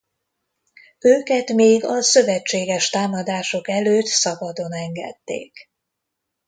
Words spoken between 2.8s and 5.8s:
támadások előtt szabadon engedték.